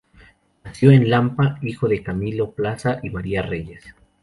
Nació 0.63 0.89
en 0.89 1.07
Lampa, 1.11 1.59
hijo 1.61 1.87
de 1.87 2.01
Camilo 2.01 2.49
Plaza 2.53 2.99
y 3.03 3.11
María 3.11 3.43
Reyes. 3.43 3.83